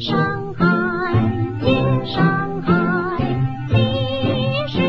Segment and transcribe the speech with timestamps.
[0.00, 0.65] 上海，
[1.59, 2.71] 进上海，
[3.69, 4.79] 你是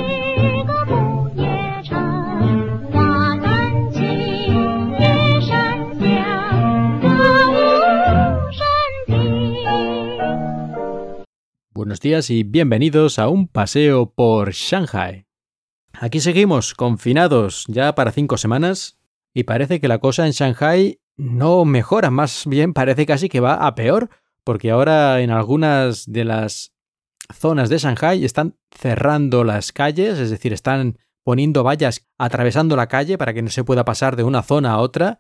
[0.65, 4.03] 个不夜城，花丹青，
[4.99, 7.09] 夜山香，歌
[7.51, 7.55] 舞
[8.53, 8.65] 升
[9.07, 9.15] 平。
[11.75, 15.27] Buenos días y bienvenidos a un paseo por Shanghai.
[15.93, 18.99] Aquí seguimos confinados ya para cinco semanas
[19.35, 23.55] y parece que la cosa en Shanghai no mejora, más bien parece casi que va
[23.67, 24.09] a peor,
[24.45, 26.73] porque ahora en algunas de las
[27.33, 33.19] zonas de Shanghai están cerrando las calles, es decir, están poniendo vallas atravesando la calle
[33.19, 35.19] para que no se pueda pasar de una zona a otra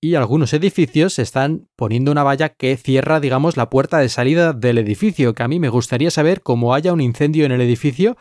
[0.00, 4.78] y algunos edificios están poniendo una valla que cierra, digamos, la puerta de salida del
[4.78, 8.16] edificio, que a mí me gustaría saber cómo haya un incendio en el edificio,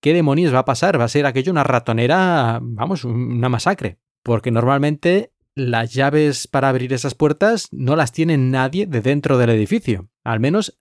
[0.00, 4.52] qué demonios va a pasar, va a ser aquello una ratonera, vamos, una masacre, porque
[4.52, 10.08] normalmente las llaves para abrir esas puertas no las tiene nadie de dentro del edificio,
[10.24, 10.78] al menos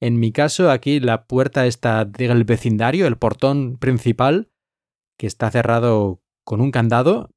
[0.00, 4.50] en mi caso aquí la puerta está del vecindario, el portón principal,
[5.18, 7.30] que está cerrado con un candado,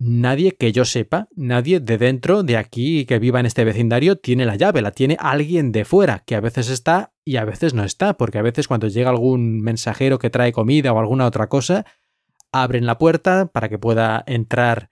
[0.00, 4.46] Nadie que yo sepa, nadie de dentro de aquí que viva en este vecindario tiene
[4.46, 7.82] la llave, la tiene alguien de fuera, que a veces está y a veces no
[7.82, 11.84] está, porque a veces cuando llega algún mensajero que trae comida o alguna otra cosa,
[12.52, 14.90] abren la puerta para que pueda entrar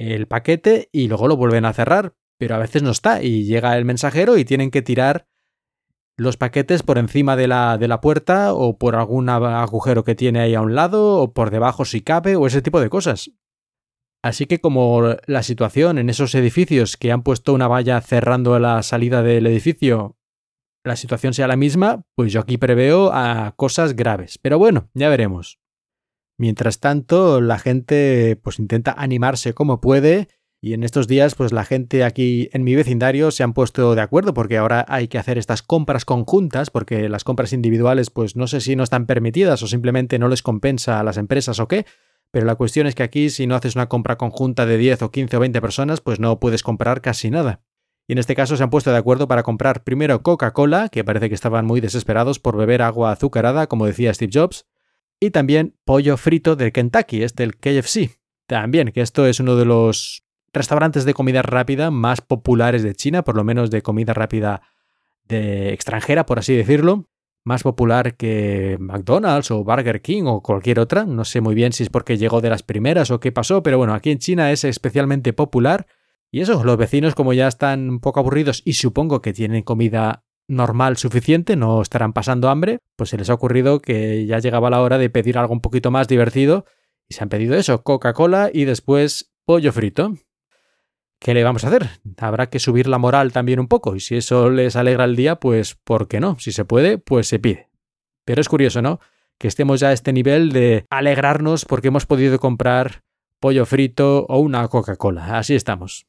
[0.00, 3.76] el paquete y luego lo vuelven a cerrar, pero a veces no está y llega
[3.76, 5.26] el mensajero y tienen que tirar
[6.16, 10.40] los paquetes por encima de la, de la puerta o por algún agujero que tiene
[10.40, 13.30] ahí a un lado o por debajo si cabe o ese tipo de cosas.
[14.22, 18.82] Así que como la situación en esos edificios que han puesto una valla cerrando la
[18.82, 20.18] salida del edificio,
[20.84, 24.38] la situación sea la misma, pues yo aquí preveo a cosas graves.
[24.38, 25.58] Pero bueno, ya veremos.
[26.40, 30.28] Mientras tanto, la gente pues intenta animarse como puede
[30.62, 34.00] y en estos días pues la gente aquí en mi vecindario se han puesto de
[34.00, 38.46] acuerdo porque ahora hay que hacer estas compras conjuntas porque las compras individuales pues no
[38.46, 41.84] sé si no están permitidas o simplemente no les compensa a las empresas o qué,
[42.30, 45.10] pero la cuestión es que aquí si no haces una compra conjunta de 10 o
[45.10, 47.60] 15 o 20 personas, pues no puedes comprar casi nada.
[48.08, 51.28] Y en este caso se han puesto de acuerdo para comprar primero Coca-Cola, que parece
[51.28, 54.64] que estaban muy desesperados por beber agua azucarada, como decía Steve Jobs,
[55.20, 58.18] y también pollo frito del Kentucky, este el KFC.
[58.46, 63.22] También, que esto es uno de los restaurantes de comida rápida más populares de China,
[63.22, 64.62] por lo menos de comida rápida
[65.24, 67.06] de extranjera, por así decirlo
[67.44, 71.04] más popular que McDonald's o Burger King o cualquier otra.
[71.04, 73.78] No sé muy bien si es porque llegó de las primeras o qué pasó, pero
[73.78, 75.86] bueno, aquí en China es especialmente popular.
[76.30, 80.24] Y eso, los vecinos como ya están un poco aburridos y supongo que tienen comida
[80.50, 84.82] normal suficiente, no estarán pasando hambre, pues se les ha ocurrido que ya llegaba la
[84.82, 86.66] hora de pedir algo un poquito más divertido
[87.08, 90.14] y se han pedido eso, Coca-Cola y después pollo frito.
[91.20, 91.88] ¿Qué le vamos a hacer?
[92.18, 95.36] Habrá que subir la moral también un poco, y si eso les alegra el día,
[95.36, 96.38] pues ¿por qué no?
[96.38, 97.68] Si se puede, pues se pide.
[98.24, 99.00] Pero es curioso, ¿no?
[99.38, 103.02] Que estemos ya a este nivel de alegrarnos porque hemos podido comprar
[103.38, 105.38] pollo frito o una Coca-Cola.
[105.38, 106.06] Así estamos.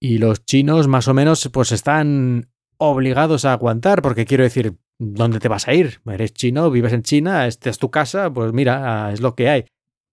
[0.00, 5.40] Y los chinos más o menos pues están obligados a aguantar, porque quiero decir, ¿dónde
[5.40, 6.00] te vas a ir?
[6.06, 9.64] Eres chino, vives en China, esta es tu casa, pues mira, es lo que hay.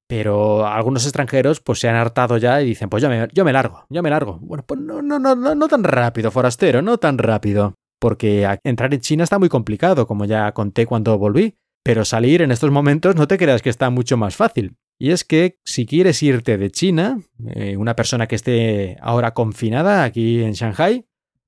[0.08, 3.54] Pero algunos extranjeros pues se han hartado ya y dicen, pues yo me, yo me
[3.54, 4.38] largo, yo me largo.
[4.40, 7.76] Bueno, pues no, no, no, no, no tan rápido, forastero, no tan rápido.
[8.00, 11.56] Porque entrar en China está muy complicado, como ya conté cuando volví.
[11.84, 14.76] Pero salir en estos momentos no te creas que está mucho más fácil.
[15.00, 20.04] Y es que si quieres irte de China, eh, una persona que esté ahora confinada
[20.04, 21.06] aquí en Shanghai,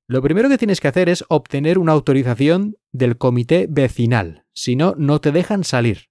[0.07, 4.45] lo primero que tienes que hacer es obtener una autorización del comité vecinal.
[4.53, 6.09] Si no, no te dejan salir.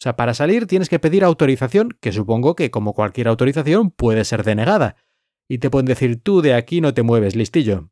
[0.00, 4.24] O sea, para salir tienes que pedir autorización, que supongo que como cualquier autorización puede
[4.24, 4.96] ser denegada.
[5.48, 7.90] Y te pueden decir tú de aquí no te mueves, listillo.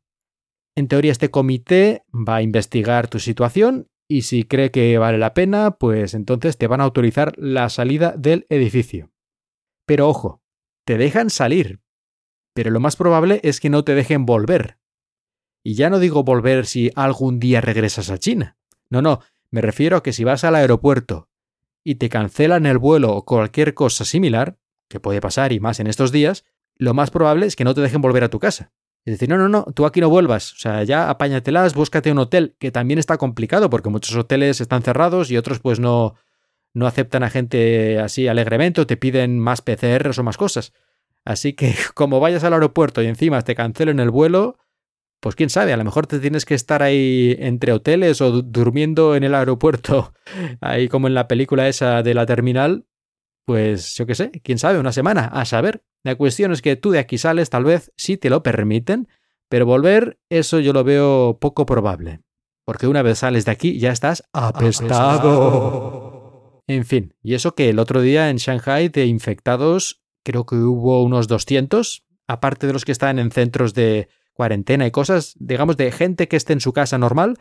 [0.75, 5.33] En teoría este comité va a investigar tu situación y si cree que vale la
[5.33, 9.11] pena, pues entonces te van a autorizar la salida del edificio.
[9.85, 10.43] Pero ojo,
[10.85, 11.81] te dejan salir.
[12.53, 14.77] Pero lo más probable es que no te dejen volver.
[15.63, 18.57] Y ya no digo volver si algún día regresas a China.
[18.89, 21.29] No, no, me refiero a que si vas al aeropuerto
[21.83, 24.57] y te cancelan el vuelo o cualquier cosa similar,
[24.89, 26.45] que puede pasar y más en estos días,
[26.75, 28.71] lo más probable es que no te dejen volver a tu casa.
[29.05, 30.53] Es decir, no, no, no, tú aquí no vuelvas.
[30.53, 34.81] O sea, ya apáñatelas, búscate un hotel, que también está complicado porque muchos hoteles están
[34.81, 36.15] cerrados y otros pues no,
[36.73, 40.73] no aceptan a gente así alegremente o te piden más PCRs o más cosas.
[41.25, 44.57] Así que como vayas al aeropuerto y encima te cancelen el vuelo,
[45.23, 49.15] pues quién sabe, a lo mejor te tienes que estar ahí entre hoteles o durmiendo
[49.15, 50.13] en el aeropuerto,
[50.59, 52.85] ahí como en la película esa de la terminal,
[53.45, 55.85] pues yo qué sé, quién sabe, una semana, a saber.
[56.03, 59.07] La cuestión es que tú de aquí sales, tal vez sí te lo permiten,
[59.47, 62.19] pero volver, eso yo lo veo poco probable.
[62.65, 65.71] porque una vez sales de aquí ya estás apestado.
[66.67, 71.01] En fin, y eso que el otro día en Shanghai de infectados creo que hubo
[71.01, 75.91] unos 200, aparte de los que están en centros de cuarentena y cosas, digamos, de
[75.91, 77.37] gente que esté en su casa normal.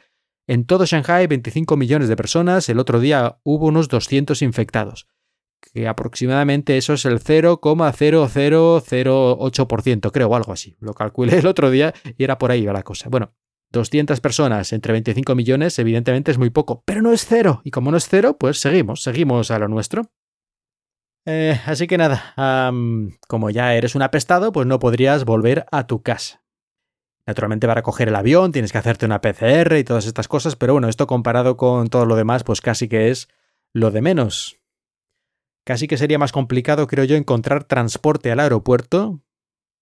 [0.47, 5.09] En todo Shanghai, 25 millones de personas, el otro día hubo unos 200 infectados,
[5.61, 10.77] que aproximadamente eso es el 0,0008%, creo, o algo así.
[10.81, 13.09] Lo calculé el otro día y era por ahí la cosa.
[13.09, 13.33] Bueno,
[13.71, 17.63] 200 personas entre 25 millones, evidentemente es muy poco, pero no es cero.
[17.65, 20.11] Y como no es cero, pues seguimos, seguimos a lo nuestro.
[21.25, 22.35] Eh, así que nada,
[23.29, 26.42] como ya eres un apestado, pues no podrías volver a tu casa.
[27.27, 30.73] Naturalmente para coger el avión tienes que hacerte una PCR y todas estas cosas, pero
[30.73, 33.29] bueno, esto comparado con todo lo demás, pues casi que es
[33.73, 34.59] lo de menos.
[35.65, 39.23] Casi que sería más complicado, creo yo, encontrar transporte al aeropuerto,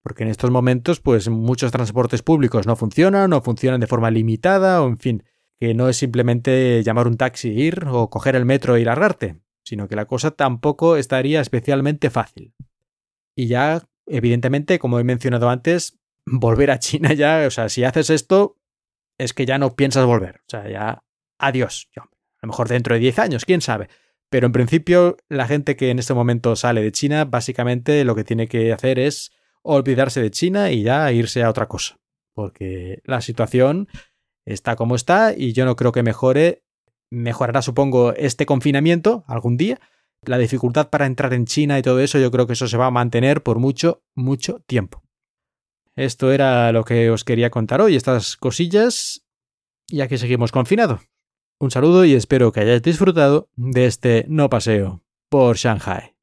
[0.03, 4.83] porque en estos momentos, pues muchos transportes públicos no funcionan, o funcionan de forma limitada,
[4.83, 5.23] o en fin,
[5.59, 9.87] que no es simplemente llamar un taxi, ir o coger el metro y largarte, sino
[9.87, 12.53] que la cosa tampoco estaría especialmente fácil.
[13.35, 18.09] Y ya, evidentemente, como he mencionado antes, volver a China ya, o sea, si haces
[18.09, 18.57] esto,
[19.17, 21.03] es que ya no piensas volver, o sea, ya
[21.39, 21.89] adiós.
[21.95, 22.07] a
[22.43, 23.89] lo mejor dentro de 10 años, quién sabe.
[24.29, 28.23] Pero en principio, la gente que en este momento sale de China, básicamente lo que
[28.23, 29.31] tiene que hacer es
[29.61, 31.97] olvidarse de China y ya irse a otra cosa.
[32.33, 33.89] Porque la situación
[34.45, 36.63] está como está y yo no creo que mejore.
[37.11, 39.81] Mejorará, supongo, este confinamiento algún día.
[40.23, 42.85] La dificultad para entrar en China y todo eso, yo creo que eso se va
[42.85, 45.03] a mantener por mucho, mucho tiempo.
[45.95, 49.25] Esto era lo que os quería contar hoy, estas cosillas,
[49.87, 51.01] ya que seguimos confinados.
[51.59, 56.15] Un saludo y espero que hayáis disfrutado de este no paseo por Shanghai.